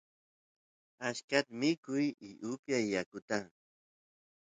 achkata 1.07 1.51
mikush 1.59 2.15
y 2.27 2.31
upiyash 2.51 2.89
yakuta 2.93 3.37